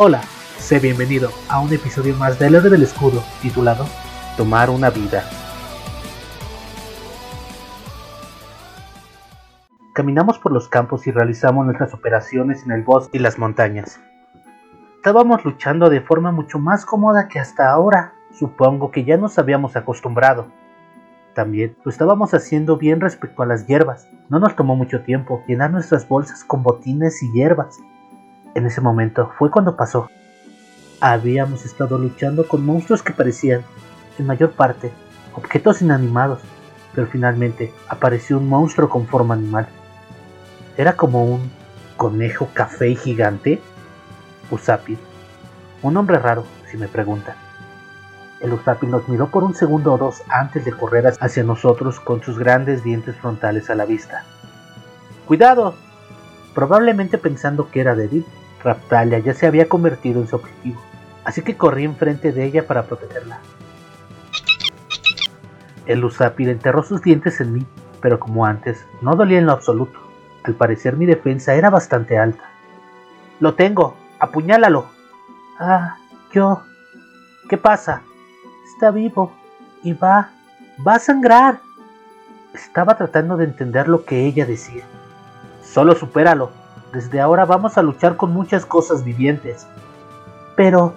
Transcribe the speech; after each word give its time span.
Hola, 0.00 0.20
sé 0.58 0.78
bienvenido 0.78 1.28
a 1.48 1.60
un 1.60 1.72
episodio 1.72 2.14
más 2.14 2.38
del 2.38 2.54
Héroe 2.54 2.70
del 2.70 2.84
Escudo 2.84 3.20
titulado 3.42 3.84
Tomar 4.36 4.70
una 4.70 4.90
vida. 4.90 5.24
Caminamos 9.94 10.38
por 10.38 10.52
los 10.52 10.68
campos 10.68 11.08
y 11.08 11.10
realizamos 11.10 11.64
nuestras 11.66 11.94
operaciones 11.94 12.62
en 12.62 12.70
el 12.70 12.84
bosque 12.84 13.18
y 13.18 13.20
las 13.20 13.40
montañas. 13.40 14.00
Estábamos 14.94 15.44
luchando 15.44 15.90
de 15.90 16.00
forma 16.00 16.30
mucho 16.30 16.60
más 16.60 16.84
cómoda 16.84 17.26
que 17.26 17.40
hasta 17.40 17.68
ahora. 17.68 18.12
Supongo 18.30 18.92
que 18.92 19.02
ya 19.02 19.16
nos 19.16 19.36
habíamos 19.36 19.74
acostumbrado. 19.74 20.46
También 21.34 21.76
lo 21.82 21.90
estábamos 21.90 22.34
haciendo 22.34 22.76
bien 22.76 23.00
respecto 23.00 23.42
a 23.42 23.46
las 23.46 23.66
hierbas. 23.66 24.08
No 24.28 24.38
nos 24.38 24.54
tomó 24.54 24.76
mucho 24.76 25.02
tiempo 25.02 25.42
llenar 25.48 25.72
nuestras 25.72 26.06
bolsas 26.06 26.44
con 26.44 26.62
botines 26.62 27.20
y 27.20 27.32
hierbas. 27.32 27.80
En 28.58 28.66
ese 28.66 28.80
momento 28.80 29.30
fue 29.38 29.52
cuando 29.52 29.76
pasó. 29.76 30.10
Habíamos 31.00 31.64
estado 31.64 31.96
luchando 31.96 32.48
con 32.48 32.66
monstruos 32.66 33.04
que 33.04 33.12
parecían, 33.12 33.62
en 34.18 34.26
mayor 34.26 34.50
parte, 34.50 34.90
objetos 35.36 35.80
inanimados, 35.80 36.40
pero 36.92 37.06
finalmente 37.06 37.72
apareció 37.88 38.36
un 38.36 38.48
monstruo 38.48 38.88
con 38.88 39.06
forma 39.06 39.34
animal. 39.34 39.68
Era 40.76 40.94
como 40.94 41.24
un 41.24 41.52
conejo 41.96 42.48
café 42.52 42.88
y 42.88 42.96
gigante. 42.96 43.60
Usapil. 44.50 44.98
Un 45.82 45.96
hombre 45.96 46.18
raro, 46.18 46.44
si 46.68 46.76
me 46.76 46.88
preguntan. 46.88 47.36
El 48.40 48.54
Usapil 48.54 48.90
nos 48.90 49.08
miró 49.08 49.28
por 49.28 49.44
un 49.44 49.54
segundo 49.54 49.92
o 49.92 49.98
dos 49.98 50.24
antes 50.28 50.64
de 50.64 50.72
correr 50.72 51.14
hacia 51.20 51.44
nosotros 51.44 52.00
con 52.00 52.24
sus 52.24 52.40
grandes 52.40 52.82
dientes 52.82 53.14
frontales 53.14 53.70
a 53.70 53.76
la 53.76 53.84
vista. 53.84 54.24
¡Cuidado! 55.28 55.76
Probablemente 56.56 57.18
pensando 57.18 57.70
que 57.70 57.82
era 57.82 57.94
débil, 57.94 58.26
Raptalia 58.62 59.18
ya 59.20 59.34
se 59.34 59.46
había 59.46 59.68
convertido 59.68 60.20
en 60.20 60.28
su 60.28 60.36
objetivo, 60.36 60.80
así 61.24 61.42
que 61.42 61.56
corrí 61.56 61.84
enfrente 61.84 62.32
de 62.32 62.44
ella 62.44 62.66
para 62.66 62.84
protegerla. 62.84 63.40
El 65.86 66.04
Usapil 66.04 66.50
enterró 66.50 66.82
sus 66.82 67.00
dientes 67.00 67.40
en 67.40 67.54
mí, 67.54 67.66
pero 68.02 68.20
como 68.20 68.44
antes, 68.44 68.84
no 69.00 69.16
dolía 69.16 69.38
en 69.38 69.46
lo 69.46 69.52
absoluto. 69.52 69.98
Al 70.44 70.54
parecer 70.54 70.96
mi 70.96 71.06
defensa 71.06 71.54
era 71.54 71.70
bastante 71.70 72.18
alta. 72.18 72.44
Lo 73.40 73.54
tengo, 73.54 73.96
apuñálalo. 74.18 74.86
Ah, 75.58 75.96
yo. 76.32 76.62
¿Qué 77.48 77.56
pasa? 77.56 78.02
Está 78.74 78.90
vivo 78.90 79.32
y 79.82 79.92
va, 79.92 80.30
va 80.86 80.94
a 80.94 80.98
sangrar. 80.98 81.60
Estaba 82.52 82.96
tratando 82.96 83.36
de 83.36 83.44
entender 83.44 83.88
lo 83.88 84.04
que 84.04 84.26
ella 84.26 84.44
decía. 84.44 84.84
Solo 85.62 85.94
supéralo. 85.94 86.50
Desde 86.92 87.20
ahora 87.20 87.44
vamos 87.44 87.76
a 87.76 87.82
luchar 87.82 88.16
con 88.16 88.32
muchas 88.32 88.64
cosas 88.64 89.04
vivientes. 89.04 89.66
Pero 90.56 90.94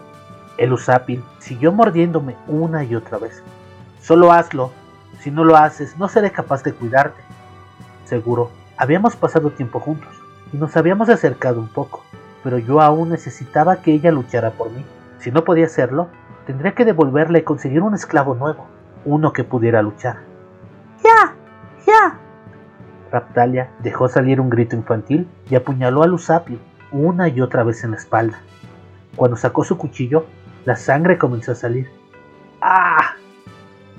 el 0.58 0.74
Usapil 0.74 1.24
siguió 1.40 1.72
mordiéndome 1.72 2.36
una 2.48 2.84
y 2.84 2.96
otra 2.96 3.18
vez. 3.18 3.44
Solo 4.02 4.32
hazlo. 4.32 4.72
Si 5.20 5.32
no 5.32 5.44
lo 5.44 5.58
haces, 5.58 5.98
no 5.98 6.08
seré 6.08 6.32
capaz 6.32 6.64
de 6.64 6.74
cuidarte. 6.74 7.22
Seguro, 8.06 8.52
habíamos 8.78 9.16
pasado 9.16 9.52
tiempo 9.52 9.80
juntos 9.80 10.10
y 10.52 10.58
nos 10.58 10.76
habíamos 10.76 11.10
acercado 11.10 11.60
un 11.60 11.68
poco, 11.68 12.04
pero 12.44 12.58
yo 12.58 12.82
aún 12.82 13.10
necesitaba 13.10 13.82
que 13.82 13.94
ella 13.94 14.12
luchara 14.12 14.52
por 14.52 14.72
mí. 14.72 14.84
Si 15.20 15.32
no 15.32 15.44
podía 15.44 15.66
hacerlo, 15.66 16.08
tendría 16.46 16.74
que 16.74 16.86
devolverle 16.86 17.40
y 17.40 17.44
conseguir 17.44 17.82
un 17.82 17.94
esclavo 17.94 18.34
nuevo, 18.34 18.66
uno 19.06 19.34
que 19.34 19.44
pudiera 19.44 19.82
luchar. 19.82 20.18
¡Ya! 21.04 21.36
Raptalia 23.12 23.72
dejó 23.80 24.08
salir 24.08 24.40
un 24.40 24.50
grito 24.50 24.76
infantil 24.76 25.28
y 25.50 25.56
apuñaló 25.56 26.04
a 26.04 26.12
Usapil 26.12 26.60
una 26.92 27.28
y 27.28 27.42
otra 27.42 27.64
vez 27.64 27.84
en 27.84 27.92
la 27.92 27.98
espalda. 27.98 28.40
Cuando 29.16 29.36
sacó 29.36 29.64
su 29.64 29.78
cuchillo, 29.78 30.26
la 30.66 30.76
sangre 30.76 31.18
comenzó 31.18 31.52
a 31.52 31.56
salir. 31.56 31.90
¡Ah! 32.62 33.16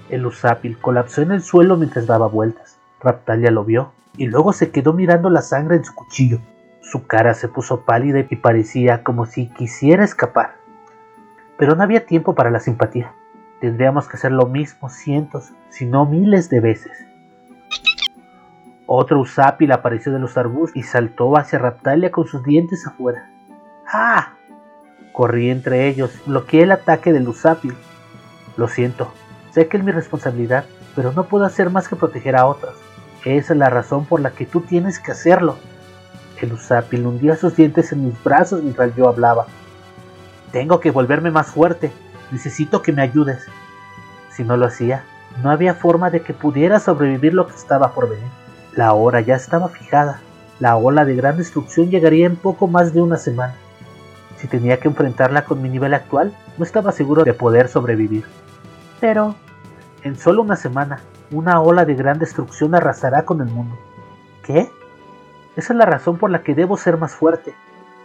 El 0.09 0.25
Usapil 0.25 0.79
colapsó 0.79 1.23
en 1.23 1.33
el 1.33 1.43
suelo 1.43 1.77
mientras 1.77 2.07
daba 2.07 2.27
vueltas. 2.27 2.79
Raptalia 3.01 3.51
lo 3.51 3.65
vio 3.65 3.93
y 4.17 4.27
luego 4.27 4.53
se 4.53 4.71
quedó 4.71 4.93
mirando 4.93 5.29
la 5.29 5.43
sangre 5.43 5.77
en 5.77 5.85
su 5.85 5.95
cuchillo. 5.95 6.41
Su 6.81 7.07
cara 7.07 7.35
se 7.35 7.49
puso 7.49 7.85
pálida 7.85 8.21
y 8.29 8.37
parecía 8.37 9.03
como 9.03 9.27
si 9.27 9.49
quisiera 9.49 10.05
escapar. 10.05 10.57
Pero 11.59 11.75
no 11.75 11.83
había 11.83 12.07
tiempo 12.07 12.35
para 12.35 12.51
la 12.51 12.61
simpatía. 12.61 13.13
Tendríamos 13.61 14.09
que 14.09 14.17
hacer 14.17 14.33
lo 14.33 14.47
mismo 14.47 14.89
cientos, 14.89 15.53
si 15.69 15.87
no 15.87 16.07
miles 16.07 16.51
de 16.51 16.61
veces. 16.61 17.12
Otro 18.95 19.21
Usapil 19.21 19.73
apareció 19.73 20.13
de 20.13 20.19
los 20.19 20.37
arbustos 20.37 20.77
y 20.77 20.83
saltó 20.83 21.39
hacia 21.39 21.59
Raptalia 21.59 22.11
con 22.11 22.27
sus 22.27 22.45
dientes 22.45 22.87
afuera. 22.87 23.27
¡Ah! 23.91 24.35
Corrí 25.15 25.49
entre 25.49 25.89
ellos, 25.89 26.13
bloqueé 26.27 26.65
el 26.65 26.73
ataque 26.73 27.11
del 27.11 27.27
Usapil. 27.27 27.75
Lo 28.59 28.69
siento, 28.69 29.11
sé 29.51 29.67
que 29.67 29.79
es 29.79 29.83
mi 29.83 29.93
responsabilidad, 29.93 30.67
pero 30.95 31.11
no 31.13 31.25
puedo 31.25 31.47
hacer 31.47 31.71
más 31.71 31.89
que 31.89 31.97
proteger 31.97 32.37
a 32.37 32.45
otros. 32.45 32.75
Esa 33.25 33.55
es 33.55 33.59
la 33.59 33.71
razón 33.71 34.05
por 34.05 34.21
la 34.21 34.33
que 34.33 34.45
tú 34.45 34.61
tienes 34.61 34.99
que 34.99 35.13
hacerlo. 35.13 35.57
El 36.43 36.53
Usapil 36.53 37.07
hundía 37.07 37.37
sus 37.37 37.57
dientes 37.57 37.93
en 37.93 38.05
mis 38.05 38.23
brazos 38.23 38.63
mientras 38.63 38.95
yo 38.95 39.09
hablaba. 39.09 39.47
Tengo 40.51 40.81
que 40.81 40.91
volverme 40.91 41.31
más 41.31 41.47
fuerte. 41.47 41.91
Necesito 42.31 42.83
que 42.83 42.93
me 42.93 43.01
ayudes. 43.01 43.47
Si 44.33 44.45
no 44.45 44.59
lo 44.59 44.67
hacía, 44.67 45.03
no 45.43 45.51
había 45.51 45.73
forma 45.73 46.11
de 46.11 46.21
que 46.21 46.35
pudiera 46.35 46.79
sobrevivir 46.79 47.33
lo 47.33 47.47
que 47.47 47.55
estaba 47.55 47.95
por 47.95 48.11
venir. 48.11 48.42
La 48.75 48.95
hora 48.95 49.21
ya 49.21 49.35
estaba 49.35 49.69
fijada. 49.69 50.21
La 50.59 50.77
ola 50.77 51.05
de 51.05 51.15
gran 51.15 51.37
destrucción 51.37 51.91
llegaría 51.91 52.25
en 52.25 52.37
poco 52.37 52.69
más 52.69 52.95
de 52.95 53.03
una 53.03 53.19
semana. 53.19 53.55
Si 54.39 54.49
tenía 54.49 54.81
que 54.81 54.89
enfrentarla 54.89 55.45
con 55.45 55.61
mi 55.61 55.69
nivel 55.69 55.93
actual, 55.93 56.33
no 56.57 56.65
estaba 56.65 56.91
seguro 56.93 57.25
de 57.25 57.35
poder 57.35 57.69
sobrevivir. 57.69 58.25
Pero, 58.99 59.35
en 60.03 60.17
solo 60.17 60.43
una 60.43 60.57
semana, 60.57 61.01
una 61.31 61.61
ola 61.61 61.85
de 61.85 61.95
gran 61.95 62.19
destrucción 62.19 62.75
arrasará 62.75 63.25
con 63.25 63.43
el 63.43 63.49
mundo. 63.49 63.77
¿Qué? 64.43 64.71
Esa 65.55 65.73
es 65.75 65.77
la 65.77 65.85
razón 65.85 66.17
por 66.17 66.31
la 66.31 66.43
que 66.43 66.55
debo 66.55 66.79
ser 66.79 66.97
más 66.97 67.13
fuerte. 67.15 67.55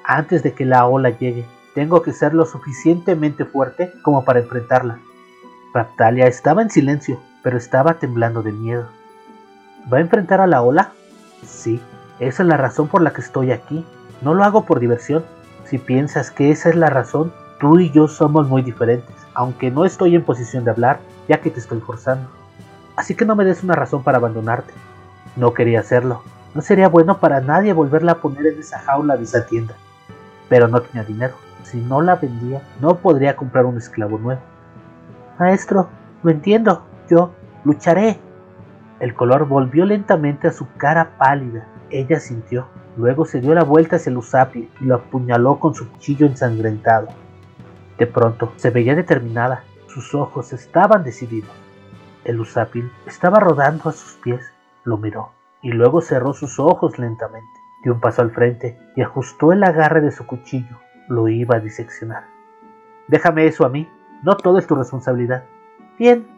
Antes 0.03 0.43
de 0.43 0.53
que 0.53 0.65
la 0.65 0.85
ola 0.85 1.11
llegue, 1.11 1.45
tengo 1.75 2.01
que 2.01 2.11
ser 2.11 2.33
lo 2.33 2.45
suficientemente 2.45 3.45
fuerte 3.45 3.93
como 4.03 4.25
para 4.25 4.39
enfrentarla. 4.39 4.99
Raptalia 5.73 6.27
estaba 6.27 6.61
en 6.61 6.69
silencio, 6.69 7.21
pero 7.41 7.57
estaba 7.57 7.95
temblando 7.95 8.43
de 8.43 8.51
miedo. 8.51 8.89
¿Va 9.91 9.99
a 9.99 10.01
enfrentar 10.01 10.41
a 10.41 10.47
la 10.47 10.61
ola? 10.61 10.91
Sí, 11.45 11.81
esa 12.19 12.43
es 12.43 12.49
la 12.49 12.57
razón 12.57 12.87
por 12.89 13.01
la 13.01 13.13
que 13.13 13.21
estoy 13.21 13.51
aquí. 13.51 13.85
No 14.21 14.33
lo 14.33 14.43
hago 14.43 14.65
por 14.65 14.79
diversión. 14.79 15.23
Si 15.65 15.77
piensas 15.77 16.29
que 16.29 16.51
esa 16.51 16.69
es 16.69 16.75
la 16.75 16.89
razón, 16.89 17.31
tú 17.59 17.79
y 17.79 17.89
yo 17.91 18.07
somos 18.07 18.47
muy 18.47 18.61
diferentes, 18.61 19.15
aunque 19.33 19.71
no 19.71 19.85
estoy 19.85 20.15
en 20.15 20.23
posición 20.23 20.65
de 20.65 20.71
hablar, 20.71 20.99
ya 21.29 21.39
que 21.39 21.51
te 21.51 21.59
estoy 21.59 21.79
forzando. 21.79 22.29
Así 22.97 23.15
que 23.15 23.25
no 23.25 23.35
me 23.35 23.45
des 23.45 23.63
una 23.63 23.75
razón 23.75 24.03
para 24.03 24.17
abandonarte. 24.17 24.73
No 25.35 25.53
quería 25.53 25.79
hacerlo. 25.79 26.21
No 26.53 26.61
sería 26.61 26.89
bueno 26.89 27.19
para 27.19 27.39
nadie 27.39 27.71
volverla 27.71 28.13
a 28.13 28.21
poner 28.21 28.47
en 28.47 28.59
esa 28.59 28.79
jaula 28.79 29.15
de 29.15 29.23
esa 29.23 29.45
tienda. 29.45 29.75
Pero 30.49 30.67
no 30.67 30.81
tenía 30.81 31.03
dinero. 31.03 31.35
Si 31.63 31.77
no 31.77 32.01
la 32.01 32.15
vendía, 32.15 32.61
no 32.81 32.95
podría 32.97 33.35
comprar 33.35 33.65
un 33.65 33.77
esclavo 33.77 34.17
nuevo. 34.17 34.41
Maestro, 35.39 35.87
lo 36.23 36.31
entiendo. 36.31 36.83
Yo 37.09 37.31
lucharé. 37.63 38.19
El 38.99 39.13
color 39.13 39.47
volvió 39.47 39.85
lentamente 39.85 40.47
a 40.47 40.51
su 40.51 40.67
cara 40.77 41.17
pálida. 41.17 41.67
Ella 41.89 42.19
sintió. 42.19 42.67
Luego 42.97 43.25
se 43.25 43.41
dio 43.41 43.53
la 43.53 43.63
vuelta 43.63 43.97
hacia 43.97 44.09
el 44.09 44.17
Usapil 44.17 44.69
y 44.81 44.85
lo 44.85 44.95
apuñaló 44.95 45.59
con 45.59 45.75
su 45.75 45.89
cuchillo 45.89 46.25
ensangrentado. 46.25 47.07
De 47.97 48.07
pronto 48.07 48.53
se 48.55 48.71
veía 48.71 48.95
determinada. 48.95 49.63
Sus 49.87 50.15
ojos 50.15 50.51
estaban 50.53 51.03
decididos. 51.03 51.51
El 52.23 52.39
Usapil 52.39 52.91
estaba 53.05 53.39
rodando 53.39 53.89
a 53.89 53.93
sus 53.93 54.13
pies. 54.23 54.51
Lo 54.83 54.97
miró 54.97 55.31
y 55.61 55.71
luego 55.71 56.01
cerró 56.01 56.33
sus 56.33 56.59
ojos 56.59 56.97
lentamente. 56.97 57.59
Dio 57.83 57.93
un 57.93 57.99
paso 57.99 58.21
al 58.21 58.31
frente 58.31 58.79
y 58.95 59.01
ajustó 59.01 59.51
el 59.51 59.63
agarre 59.63 60.01
de 60.01 60.11
su 60.11 60.25
cuchillo. 60.25 60.77
Lo 61.07 61.27
iba 61.27 61.57
a 61.57 61.59
diseccionar. 61.59 62.25
Déjame 63.07 63.45
eso 63.45 63.65
a 63.65 63.69
mí. 63.69 63.87
No 64.23 64.35
todo 64.35 64.57
es 64.57 64.65
tu 64.65 64.75
responsabilidad. 64.75 65.43
Bien. 65.99 66.36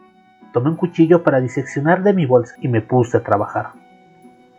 Tomé 0.52 0.70
un 0.70 0.76
cuchillo 0.76 1.22
para 1.22 1.40
diseccionar 1.40 2.02
de 2.02 2.12
mi 2.12 2.26
bolsa 2.26 2.54
y 2.60 2.68
me 2.68 2.80
puse 2.80 3.16
a 3.16 3.22
trabajar. 3.22 3.70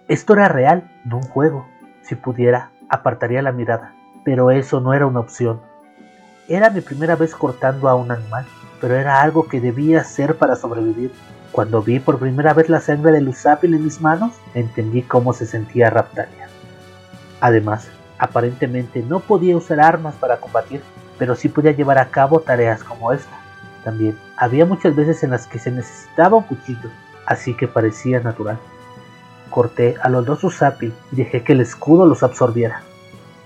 Esto 0.07 0.33
era 0.33 0.47
real, 0.47 0.89
no 1.03 1.17
un 1.17 1.23
juego. 1.23 1.67
Si 2.01 2.15
pudiera, 2.15 2.71
apartaría 2.89 3.41
la 3.41 3.51
mirada, 3.51 3.93
pero 4.23 4.51
eso 4.51 4.79
no 4.79 4.93
era 4.93 5.05
una 5.05 5.19
opción. 5.19 5.59
Era 6.47 6.69
mi 6.69 6.81
primera 6.81 7.15
vez 7.15 7.35
cortando 7.35 7.89
a 7.89 7.95
un 7.95 8.11
animal, 8.11 8.45
pero 8.79 8.95
era 8.95 9.21
algo 9.21 9.47
que 9.47 9.59
debía 9.59 10.01
hacer 10.01 10.35
para 10.37 10.55
sobrevivir. 10.55 11.11
Cuando 11.51 11.81
vi 11.81 11.99
por 11.99 12.19
primera 12.19 12.53
vez 12.53 12.69
la 12.69 12.79
sangre 12.79 13.11
de 13.11 13.21
Lusapil 13.21 13.73
en 13.73 13.83
mis 13.83 13.99
manos, 13.99 14.33
entendí 14.53 15.01
cómo 15.01 15.33
se 15.33 15.45
sentía 15.45 15.89
Raptalia. 15.89 16.47
Además, 17.41 17.89
aparentemente 18.17 19.01
no 19.01 19.19
podía 19.19 19.57
usar 19.57 19.81
armas 19.81 20.15
para 20.15 20.37
combatir, 20.37 20.81
pero 21.19 21.35
sí 21.35 21.49
podía 21.49 21.73
llevar 21.73 21.97
a 21.97 22.07
cabo 22.07 22.39
tareas 22.39 22.81
como 22.83 23.11
esta. 23.11 23.40
También 23.83 24.17
había 24.37 24.65
muchas 24.65 24.95
veces 24.95 25.23
en 25.23 25.31
las 25.31 25.47
que 25.47 25.59
se 25.59 25.71
necesitaba 25.71 26.37
un 26.37 26.43
cuchillo, 26.43 26.89
así 27.25 27.55
que 27.55 27.67
parecía 27.67 28.19
natural. 28.19 28.59
Corté 29.49 29.95
a 30.01 30.09
los 30.09 30.25
dos 30.25 30.43
Usapil 30.43 30.93
y 31.11 31.15
dejé 31.15 31.43
que 31.43 31.53
el 31.53 31.61
escudo 31.61 32.05
los 32.05 32.23
absorbiera. 32.23 32.83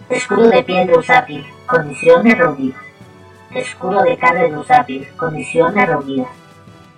Escudo 0.10 0.50
de 0.50 0.64
piel 0.64 0.88
de 0.88 0.98
Usapil, 0.98 1.46
condición 1.66 2.28
errónea. 2.28 2.76
Escudo 3.52 4.04
de 4.04 4.18
carne 4.18 4.52
de 4.52 4.58
Usapil, 4.58 5.08
condición 5.16 5.78
errónea. 5.78 6.28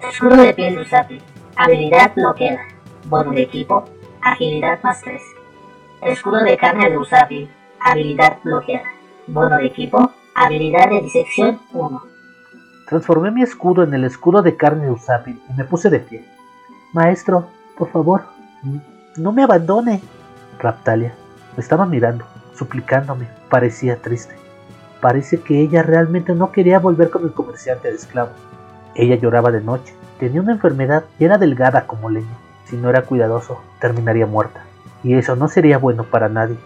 Escudo 0.09 0.35
de 0.37 0.53
piel 0.53 0.75
de 0.75 0.81
Usapil, 0.81 1.21
habilidad 1.55 2.13
bloqueada. 2.15 2.61
Bono 3.05 3.31
de 3.31 3.43
equipo, 3.43 3.85
agilidad 4.21 4.81
más 4.83 4.99
3. 5.01 5.21
Escudo 6.01 6.43
de 6.43 6.57
carne 6.57 6.89
de 6.89 6.97
Usapil, 6.97 7.49
habilidad 7.79 8.39
bloqueada. 8.43 8.89
Bono 9.27 9.57
de 9.57 9.67
equipo, 9.67 10.11
habilidad 10.35 10.89
de 10.89 11.01
disección 11.01 11.61
1. 11.71 12.16
Transformé 12.87 13.31
mi 13.31 13.43
escudo 13.43 13.83
en 13.83 13.93
el 13.93 14.05
escudo 14.05 14.41
de 14.41 14.55
carne 14.55 14.85
de 14.85 14.91
Usapil 14.91 15.41
y 15.49 15.53
me 15.53 15.65
puse 15.65 15.89
de 15.89 15.99
pie. 15.99 16.25
Maestro, 16.93 17.47
por 17.77 17.89
favor, 17.91 18.23
no 19.17 19.33
me 19.33 19.43
abandone. 19.43 20.01
Raptalia 20.57 21.13
me 21.57 21.61
estaba 21.61 21.85
mirando, 21.85 22.23
suplicándome. 22.55 23.27
Parecía 23.49 23.97
triste. 23.97 24.35
Parece 25.01 25.41
que 25.41 25.59
ella 25.59 25.83
realmente 25.83 26.33
no 26.33 26.51
quería 26.51 26.79
volver 26.79 27.09
con 27.09 27.23
el 27.23 27.33
comerciante 27.33 27.89
de 27.89 27.95
esclavos. 27.95 28.37
Ella 28.95 29.15
lloraba 29.15 29.51
de 29.51 29.61
noche, 29.61 29.93
tenía 30.17 30.41
una 30.41 30.53
enfermedad 30.53 31.03
y 31.19 31.25
era 31.25 31.37
delgada 31.37 31.87
como 31.87 32.09
leña. 32.09 32.37
Si 32.65 32.77
no 32.77 32.89
era 32.89 33.01
cuidadoso, 33.01 33.61
terminaría 33.81 34.27
muerta. 34.27 34.61
Y 35.03 35.15
eso 35.15 35.35
no 35.35 35.49
sería 35.49 35.77
bueno 35.77 36.03
para 36.03 36.29
nadie. 36.29 36.57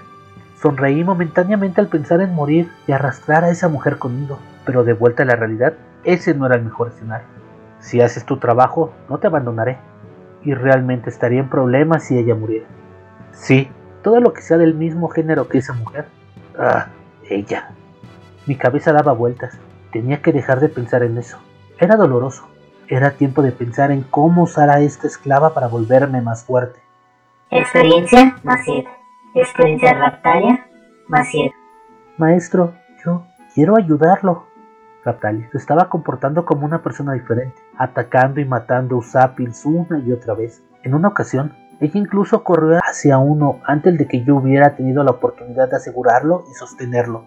Sonreí 0.62 1.04
momentáneamente 1.04 1.82
al 1.82 1.88
pensar 1.88 2.22
en 2.22 2.36
morir 2.36 2.70
y 2.86 2.92
arrastrar 2.92 3.44
a 3.44 3.50
esa 3.50 3.70
mujer 3.70 3.98
conmigo, 3.98 4.38
pero 4.66 4.84
de 4.84 4.94
vuelta 4.94 5.24
a 5.24 5.26
la 5.26 5.36
realidad, 5.36 5.74
ese 6.04 6.34
no 6.34 6.46
era 6.46 6.56
el 6.56 6.64
mejor 6.64 6.90
escenario. 6.90 7.28
Si 7.80 8.02
haces 8.02 8.26
tu 8.26 8.38
trabajo, 8.38 8.94
no 9.10 9.18
te 9.18 9.28
abandonaré. 9.28 9.78
Y 10.44 10.54
realmente 10.54 11.10
estaría 11.10 11.40
en 11.40 11.50
problemas 11.50 12.04
si 12.04 12.18
ella 12.18 12.36
muriera. 12.36 12.68
Sí, 13.32 13.70
todo 14.02 14.20
lo 14.20 14.34
que 14.34 14.42
sea 14.42 14.58
del 14.58 14.74
mismo 14.74 15.10
género 15.10 15.48
que 15.48 15.60
esa 15.60 15.74
mujer. 15.74 16.06
Ah, 16.58 16.88
ella. 17.30 17.72
Mi 18.48 18.56
cabeza 18.56 18.92
daba 18.94 19.14
vueltas. 19.14 19.58
Tenía 19.92 20.22
que 20.22 20.32
dejar 20.32 20.60
de 20.60 20.70
pensar 20.70 21.04
en 21.04 21.18
eso. 21.18 21.38
Era 21.80 21.96
doloroso. 21.96 22.48
Era 22.88 23.12
tiempo 23.12 23.42
de 23.42 23.52
pensar 23.52 23.92
en 23.92 24.04
cómo 24.04 24.44
usar 24.44 24.70
a 24.70 24.80
esta 24.80 25.08
esclava 25.08 25.54
para 25.54 25.68
volverme 25.68 26.22
más 26.22 26.44
fuerte. 26.44 26.80
Experiencia 27.50 28.36
más 28.44 28.62
7. 28.66 28.90
Experiencia 29.36 29.94
raptalia 29.94 30.66
más 31.08 31.28
7. 31.30 31.54
Maestro, 32.18 32.74
yo 33.04 33.26
quiero 33.54 33.78
ayudarlo. 33.78 34.48
Raptalia 35.04 35.50
se 35.52 35.58
estaba 35.58 35.90
comportando 35.90 36.46
como 36.46 36.66
una 36.66 36.84
persona 36.84 37.14
diferente, 37.14 37.60
atacando 37.78 38.40
y 38.40 38.46
matando 38.46 38.98
Usapils 38.98 39.66
una 39.66 40.00
y 40.00 40.12
otra 40.12 40.36
vez. 40.36 40.62
En 40.84 40.94
una 40.94 41.08
ocasión, 41.08 41.54
ella 41.80 42.00
incluso 42.00 42.44
corrió 42.44 42.80
hacia 42.84 43.18
uno 43.18 43.60
antes 43.66 43.98
de 43.98 44.08
que 44.08 44.24
yo 44.24 44.36
hubiera 44.36 44.76
tenido 44.76 45.04
la 45.04 45.12
oportunidad 45.12 45.70
de 45.70 45.78
asegurarlo 45.78 46.44
y 46.52 46.54
sostenerlo. 46.54 47.26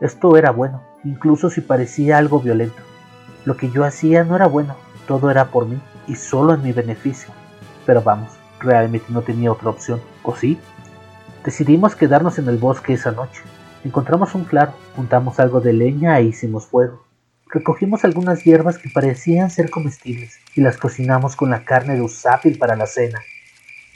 Esto 0.00 0.36
era 0.36 0.52
bueno, 0.52 0.82
incluso 1.02 1.50
si 1.50 1.60
parecía 1.60 2.18
algo 2.18 2.40
violento. 2.40 2.82
Lo 3.44 3.56
que 3.56 3.70
yo 3.70 3.84
hacía 3.84 4.22
no 4.22 4.36
era 4.36 4.46
bueno, 4.46 4.76
todo 5.08 5.30
era 5.30 5.46
por 5.46 5.66
mí 5.66 5.80
y 6.06 6.14
solo 6.14 6.54
en 6.54 6.62
mi 6.62 6.72
beneficio. 6.72 7.32
Pero 7.84 8.02
vamos, 8.02 8.38
realmente 8.60 9.06
no 9.08 9.22
tenía 9.22 9.50
otra 9.50 9.70
opción, 9.70 10.00
¿o 10.22 10.36
sí? 10.36 10.60
Decidimos 11.44 11.96
quedarnos 11.96 12.38
en 12.38 12.48
el 12.48 12.58
bosque 12.58 12.92
esa 12.92 13.10
noche. 13.10 13.42
Encontramos 13.84 14.34
un 14.36 14.44
claro, 14.44 14.72
juntamos 14.94 15.40
algo 15.40 15.60
de 15.60 15.72
leña 15.72 16.18
e 16.18 16.24
hicimos 16.24 16.66
fuego. 16.66 17.05
Recogimos 17.48 18.04
algunas 18.04 18.42
hierbas 18.42 18.76
que 18.76 18.90
parecían 18.90 19.50
ser 19.50 19.70
comestibles 19.70 20.40
y 20.56 20.62
las 20.62 20.78
cocinamos 20.78 21.36
con 21.36 21.48
la 21.48 21.64
carne 21.64 21.94
de 21.94 22.02
usápil 22.02 22.58
para 22.58 22.74
la 22.74 22.86
cena. 22.86 23.20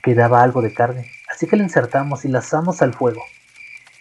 Quedaba 0.05 0.44
algo 0.44 0.62
de 0.62 0.73
carne, 0.73 1.11
así 1.29 1.49
que 1.49 1.56
la 1.56 1.64
insertamos 1.64 2.25
y 2.25 2.29
la 2.29 2.38
asamos 2.38 2.81
al 2.81 2.94
fuego. 2.94 3.25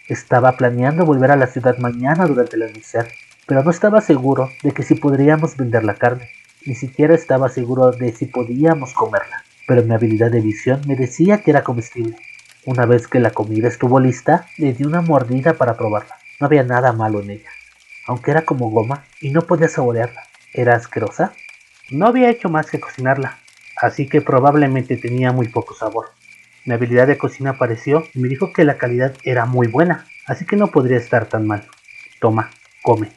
Estaba 0.06 0.56
planeando 0.56 1.04
volver 1.04 1.32
a 1.32 1.36
la 1.36 1.48
ciudad 1.48 1.78
mañana 1.78 2.26
durante 2.26 2.54
el 2.54 2.62
amanecer, 2.62 3.10
pero 3.46 3.64
no 3.64 3.72
estaba 3.72 4.00
seguro 4.00 4.50
de 4.62 4.70
que 4.70 4.84
si 4.84 4.94
podríamos 4.94 5.56
vender 5.56 5.82
la 5.82 5.94
carne. 5.94 6.30
Ni 6.64 6.76
siquiera 6.76 7.14
estaba 7.14 7.48
seguro 7.48 7.90
de 7.90 8.12
si 8.12 8.26
podíamos 8.26 8.94
comerla, 8.94 9.42
pero 9.66 9.82
mi 9.82 9.92
habilidad 9.92 10.30
de 10.30 10.42
visión 10.42 10.80
me 10.86 10.94
decía 10.94 11.42
que 11.42 11.50
era 11.50 11.64
comestible. 11.64 12.16
Una 12.66 12.86
vez 12.86 13.08
que 13.08 13.18
la 13.18 13.32
comida 13.32 13.66
estuvo 13.66 13.98
lista, 13.98 14.46
le 14.58 14.74
di 14.74 14.84
una 14.84 15.00
mordida 15.00 15.54
para 15.54 15.76
probarla. 15.76 16.14
No 16.38 16.46
había 16.46 16.62
nada 16.62 16.92
malo 16.92 17.20
en 17.20 17.30
ella, 17.30 17.50
aunque 18.10 18.32
era 18.32 18.44
como 18.44 18.70
goma 18.70 19.04
y 19.20 19.30
no 19.30 19.42
podía 19.42 19.68
saborearla. 19.68 20.24
¿Era 20.52 20.74
asquerosa? 20.74 21.32
No 21.90 22.08
había 22.08 22.28
hecho 22.28 22.48
más 22.48 22.68
que 22.68 22.80
cocinarla, 22.80 23.38
así 23.80 24.08
que 24.08 24.20
probablemente 24.20 24.96
tenía 24.96 25.30
muy 25.30 25.46
poco 25.46 25.74
sabor. 25.76 26.06
Mi 26.64 26.74
habilidad 26.74 27.06
de 27.06 27.16
cocina 27.16 27.50
apareció 27.50 28.02
y 28.12 28.18
me 28.18 28.26
dijo 28.26 28.52
que 28.52 28.64
la 28.64 28.78
calidad 28.78 29.14
era 29.22 29.46
muy 29.46 29.68
buena, 29.68 30.08
así 30.26 30.44
que 30.44 30.56
no 30.56 30.72
podría 30.72 30.96
estar 30.96 31.26
tan 31.26 31.46
mal. 31.46 31.68
Toma, 32.20 32.50
come. 32.82 33.12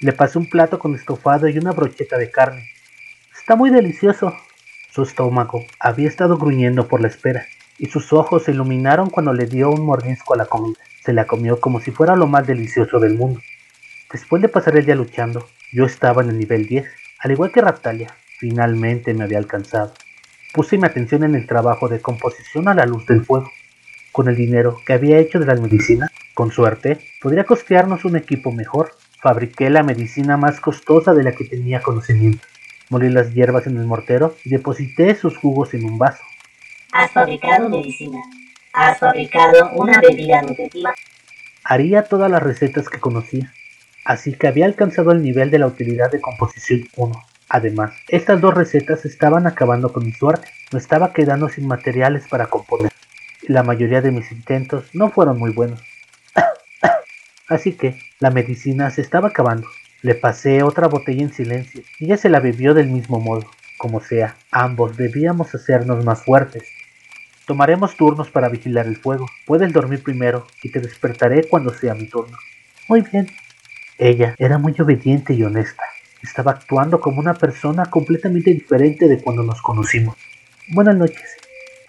Le 0.00 0.12
pasé 0.12 0.38
un 0.38 0.48
plato 0.48 0.78
con 0.78 0.94
estofado 0.94 1.46
y 1.46 1.58
una 1.58 1.72
brocheta 1.72 2.16
de 2.16 2.30
carne. 2.30 2.70
Está 3.38 3.56
muy 3.56 3.68
delicioso. 3.68 4.34
Su 4.90 5.02
estómago 5.02 5.66
había 5.78 6.08
estado 6.08 6.38
gruñendo 6.38 6.88
por 6.88 7.02
la 7.02 7.08
espera, 7.08 7.44
y 7.76 7.90
sus 7.90 8.10
ojos 8.14 8.44
se 8.44 8.52
iluminaron 8.52 9.10
cuando 9.10 9.34
le 9.34 9.44
dio 9.44 9.68
un 9.70 9.84
mordisco 9.84 10.32
a 10.32 10.38
la 10.38 10.46
comida. 10.46 10.80
Se 11.04 11.12
la 11.12 11.26
comió 11.26 11.60
como 11.60 11.80
si 11.80 11.90
fuera 11.90 12.16
lo 12.16 12.26
más 12.26 12.46
delicioso 12.46 12.98
del 12.98 13.18
mundo. 13.18 13.42
Después 14.12 14.42
de 14.42 14.48
pasar 14.48 14.76
el 14.76 14.86
día 14.86 14.94
luchando, 14.94 15.48
yo 15.72 15.84
estaba 15.84 16.22
en 16.22 16.30
el 16.30 16.38
nivel 16.38 16.66
10, 16.66 16.86
al 17.20 17.30
igual 17.30 17.52
que 17.52 17.60
Raptalia, 17.60 18.16
Finalmente 18.40 19.12
me 19.12 19.24
había 19.24 19.36
alcanzado. 19.36 19.92
Puse 20.54 20.78
mi 20.78 20.86
atención 20.86 21.24
en 21.24 21.34
el 21.34 21.46
trabajo 21.46 21.88
de 21.88 22.00
composición 22.00 22.68
a 22.68 22.74
la 22.74 22.86
luz 22.86 23.04
del 23.04 23.22
fuego. 23.22 23.52
Con 24.12 24.28
el 24.28 24.34
dinero 24.34 24.80
que 24.86 24.94
había 24.94 25.18
hecho 25.18 25.38
de 25.38 25.44
las 25.44 25.60
medicinas, 25.60 26.10
con 26.32 26.50
suerte, 26.50 26.98
podría 27.20 27.44
costearnos 27.44 28.06
un 28.06 28.16
equipo 28.16 28.50
mejor. 28.50 28.92
Fabriqué 29.20 29.68
la 29.68 29.82
medicina 29.82 30.38
más 30.38 30.58
costosa 30.58 31.12
de 31.12 31.22
la 31.22 31.32
que 31.32 31.44
tenía 31.44 31.82
conocimiento. 31.82 32.46
Molí 32.88 33.10
las 33.10 33.34
hierbas 33.34 33.66
en 33.66 33.76
el 33.76 33.84
mortero 33.84 34.34
y 34.42 34.48
deposité 34.48 35.14
sus 35.14 35.36
jugos 35.36 35.74
en 35.74 35.84
un 35.84 35.98
vaso. 35.98 36.22
Has 36.92 37.10
fabricado 37.10 37.68
medicina. 37.68 38.22
Has 38.72 39.00
fabricado 39.00 39.70
una 39.74 40.00
bebida 40.00 40.40
nutritiva. 40.40 40.94
Haría 41.62 42.04
todas 42.04 42.30
las 42.30 42.42
recetas 42.42 42.88
que 42.88 42.98
conocía, 42.98 43.52
así 44.04 44.34
que 44.34 44.48
había 44.48 44.66
alcanzado 44.66 45.12
el 45.12 45.22
nivel 45.22 45.50
de 45.50 45.58
la 45.58 45.66
utilidad 45.66 46.10
de 46.10 46.20
composición 46.20 46.88
1. 46.96 47.24
Además, 47.48 47.92
estas 48.08 48.40
dos 48.40 48.54
recetas 48.54 49.04
estaban 49.04 49.46
acabando 49.46 49.92
con 49.92 50.04
mi 50.04 50.12
suerte. 50.12 50.48
Me 50.72 50.78
estaba 50.78 51.12
quedando 51.12 51.48
sin 51.48 51.66
materiales 51.66 52.28
para 52.28 52.46
componer. 52.46 52.92
La 53.42 53.64
mayoría 53.64 54.00
de 54.00 54.12
mis 54.12 54.30
intentos 54.30 54.84
no 54.92 55.10
fueron 55.10 55.38
muy 55.38 55.52
buenos. 55.52 55.82
Así 57.48 57.72
que 57.72 57.98
la 58.20 58.30
medicina 58.30 58.88
se 58.90 59.00
estaba 59.00 59.28
acabando. 59.28 59.66
Le 60.02 60.14
pasé 60.14 60.62
otra 60.62 60.86
botella 60.86 61.22
en 61.22 61.32
silencio 61.32 61.82
y 61.98 62.04
ella 62.04 62.16
se 62.16 62.30
la 62.30 62.38
bebió 62.38 62.72
del 62.72 62.86
mismo 62.88 63.18
modo. 63.18 63.50
Como 63.78 64.00
sea, 64.00 64.36
ambos 64.52 64.96
debíamos 64.96 65.52
hacernos 65.54 66.04
más 66.04 66.22
fuertes. 66.22 66.62
Tomaremos 67.46 67.96
turnos 67.96 68.30
para 68.30 68.48
vigilar 68.48 68.86
el 68.86 68.96
fuego. 68.96 69.26
Puedes 69.44 69.72
dormir 69.72 70.04
primero 70.04 70.46
y 70.62 70.70
te 70.70 70.80
despertaré 70.80 71.48
cuando 71.48 71.74
sea 71.74 71.94
mi 71.94 72.06
turno. 72.06 72.38
Muy 72.86 73.00
bien. 73.00 73.26
Ella 74.00 74.34
era 74.38 74.56
muy 74.56 74.74
obediente 74.80 75.34
y 75.34 75.42
honesta. 75.42 75.82
Estaba 76.22 76.52
actuando 76.52 77.00
como 77.00 77.20
una 77.20 77.34
persona 77.34 77.84
completamente 77.84 78.50
diferente 78.50 79.06
de 79.06 79.20
cuando 79.20 79.42
nos 79.42 79.60
conocimos. 79.60 80.16
Buenas 80.68 80.96
noches. 80.96 81.36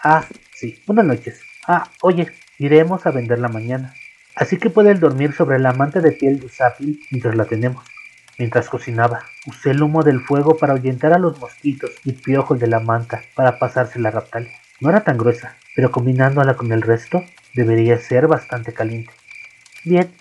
Ah, 0.03 0.25
sí, 0.53 0.83
buenas 0.85 1.05
noches. 1.05 1.39
Ah, 1.65 1.89
oye, 2.01 2.27
iremos 2.59 3.05
a 3.05 3.11
venderla 3.11 3.47
mañana. 3.47 3.93
Así 4.35 4.57
que 4.57 4.69
puedes 4.69 4.99
dormir 4.99 5.31
sobre 5.31 5.57
la 5.57 5.71
manta 5.71 6.01
de 6.01 6.11
piel 6.11 6.41
de 6.41 6.49
sápil 6.49 6.99
mientras 7.11 7.33
la 7.35 7.45
tenemos. 7.45 7.85
Mientras 8.37 8.67
cocinaba, 8.67 9.23
usé 9.47 9.71
el 9.71 9.81
humo 9.81 10.03
del 10.03 10.19
fuego 10.19 10.57
para 10.57 10.73
ahuyentar 10.73 11.13
a 11.13 11.17
los 11.17 11.39
mosquitos 11.39 11.91
y 12.03 12.11
piojos 12.11 12.59
de 12.59 12.67
la 12.67 12.81
manta 12.81 13.21
para 13.35 13.57
pasarse 13.57 13.99
la 13.99 14.11
raptalia. 14.11 14.51
No 14.81 14.89
era 14.89 15.05
tan 15.05 15.17
gruesa, 15.17 15.55
pero 15.77 15.91
combinándola 15.91 16.55
con 16.55 16.73
el 16.73 16.81
resto, 16.81 17.23
debería 17.53 17.97
ser 17.99 18.27
bastante 18.27 18.73
caliente. 18.73 19.13
Bien, 19.85 20.11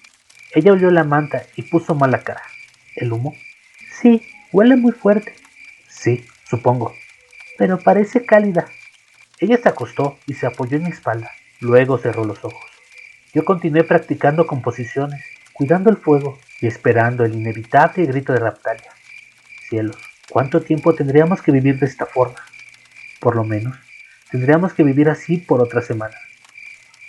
ella 0.52 0.72
olió 0.72 0.90
la 0.90 1.04
manta 1.04 1.44
y 1.56 1.62
puso 1.62 1.94
mala 1.94 2.22
cara. 2.22 2.42
El 2.96 3.12
humo 3.12 3.34
Sí, 4.00 4.22
huele 4.52 4.76
muy 4.76 4.92
fuerte. 4.92 5.34
Sí, 5.88 6.24
supongo. 6.48 6.94
Pero 7.58 7.78
parece 7.78 8.24
cálida. 8.24 8.66
Ella 9.38 9.58
se 9.58 9.68
acostó 9.68 10.18
y 10.26 10.34
se 10.34 10.46
apoyó 10.46 10.78
en 10.78 10.84
mi 10.84 10.90
espalda. 10.90 11.30
Luego 11.60 11.98
cerró 11.98 12.24
los 12.24 12.42
ojos. 12.42 12.64
Yo 13.34 13.44
continué 13.44 13.84
practicando 13.84 14.46
composiciones, 14.46 15.22
cuidando 15.52 15.90
el 15.90 15.98
fuego 15.98 16.38
y 16.60 16.66
esperando 16.66 17.24
el 17.24 17.34
inevitable 17.34 18.06
grito 18.06 18.32
de 18.32 18.40
Raptalia. 18.40 18.90
Cielos, 19.68 19.98
¿cuánto 20.30 20.62
tiempo 20.62 20.94
tendríamos 20.94 21.42
que 21.42 21.52
vivir 21.52 21.78
de 21.78 21.86
esta 21.86 22.06
forma? 22.06 22.38
Por 23.20 23.36
lo 23.36 23.44
menos, 23.44 23.76
tendríamos 24.30 24.72
que 24.72 24.82
vivir 24.82 25.10
así 25.10 25.36
por 25.36 25.60
otra 25.60 25.82
semana. 25.82 26.16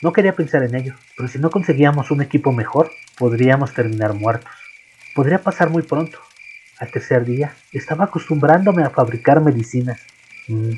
No 0.01 0.11
quería 0.11 0.35
pensar 0.35 0.63
en 0.63 0.75
ello, 0.75 0.95
pero 1.15 1.29
si 1.29 1.39
no 1.39 1.49
conseguíamos 1.49 2.11
un 2.11 2.21
equipo 2.21 2.51
mejor, 2.51 2.91
podríamos 3.21 3.71
terminar 3.75 4.15
muertos. 4.15 4.51
Podría 5.13 5.37
pasar 5.37 5.69
muy 5.69 5.83
pronto, 5.83 6.17
al 6.79 6.89
tercer 6.89 7.23
día, 7.23 7.53
estaba 7.71 8.05
acostumbrándome 8.05 8.83
a 8.83 8.89
fabricar 8.89 9.41
medicinas. 9.41 10.01
Mm. 10.47 10.71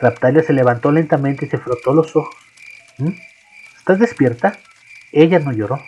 Raptalia 0.00 0.42
se 0.42 0.52
levantó 0.52 0.90
lentamente 0.90 1.46
y 1.46 1.48
se 1.48 1.58
frotó 1.58 1.94
los 1.94 2.16
ojos. 2.16 2.34
Mm. 2.98 3.12
¿Estás 3.78 4.00
despierta? 4.00 4.58
Ella 5.12 5.38
no 5.38 5.52
lloró. 5.52 5.80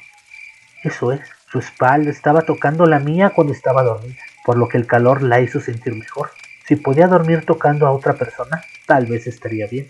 Eso 0.84 1.10
es, 1.10 1.22
su 1.50 1.58
espalda 1.58 2.08
estaba 2.08 2.42
tocando 2.42 2.86
la 2.86 3.00
mía 3.00 3.30
cuando 3.30 3.52
estaba 3.52 3.82
dormida, 3.82 4.22
por 4.44 4.56
lo 4.56 4.68
que 4.68 4.76
el 4.76 4.86
calor 4.86 5.22
la 5.22 5.40
hizo 5.40 5.60
sentir 5.60 5.96
mejor. 5.96 6.30
Si 6.68 6.76
podía 6.76 7.08
dormir 7.08 7.44
tocando 7.44 7.88
a 7.88 7.90
otra 7.90 8.12
persona, 8.12 8.62
tal 8.86 9.06
vez 9.06 9.26
estaría 9.26 9.66
bien. 9.66 9.88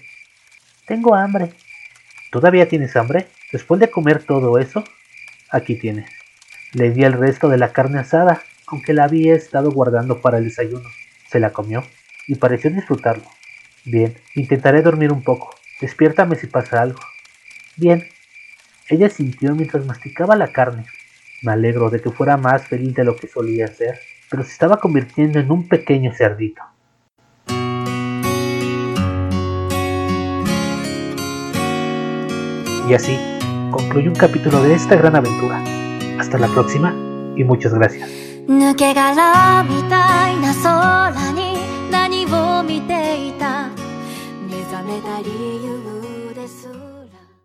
Tengo 0.87 1.14
hambre. 1.14 1.53
¿Todavía 2.31 2.67
tienes 2.71 2.97
hambre? 2.97 3.29
Después 3.53 3.79
de 3.81 3.91
comer 3.91 4.23
todo 4.23 4.59
eso, 4.59 4.83
aquí 5.54 5.76
tienes. 5.76 6.11
Le 6.73 6.90
di 6.90 7.04
el 7.04 7.12
resto 7.12 7.49
de 7.49 7.56
la 7.56 7.73
carne 7.73 8.00
asada, 8.00 8.42
aunque 8.66 8.92
la 8.92 9.04
había 9.04 9.34
estado 9.34 9.70
guardando 9.70 10.20
para 10.20 10.38
el 10.38 10.44
desayuno. 10.44 10.88
Se 11.30 11.38
la 11.40 11.52
comió 11.52 11.84
y 12.26 12.34
pareció 12.34 12.70
disfrutarlo. 12.70 13.25
Bien, 13.84 14.16
intentaré 14.34 14.82
dormir 14.82 15.12
un 15.12 15.23
poco. 15.23 15.54
Despiértame 15.80 16.37
si 16.37 16.46
pasa 16.46 16.82
algo. 16.82 17.00
Bien. 17.76 18.08
Ella 18.88 19.08
sintió 19.08 19.54
mientras 19.54 19.87
masticaba 19.87 20.37
la 20.37 20.52
carne. 20.52 20.84
Me 21.42 21.52
alegro 21.52 21.90
de 21.90 22.00
que 22.00 22.11
fuera 22.11 22.37
más 22.37 22.66
feliz 22.66 22.94
de 22.94 23.04
lo 23.04 23.16
que 23.16 23.28
solía 23.28 23.66
ser, 23.68 23.99
pero 24.30 24.42
se 24.42 24.52
estaba 24.52 24.78
convirtiendo 24.78 25.38
en 25.38 25.50
un 25.50 25.68
pequeño 25.68 26.12
cerdito. 26.12 26.62
Y 32.87 32.92
así 32.92 33.34
concluye 33.75 34.09
un 34.09 34.14
capítulo 34.14 34.62
de 34.62 34.75
esta 34.75 34.95
gran 34.95 35.16
aventura. 35.16 35.62
Hasta 36.19 36.38
la 36.38 36.47
próxima 36.47 36.95
y 37.37 37.43
muchas 37.43 37.75
gracias. 37.75 38.09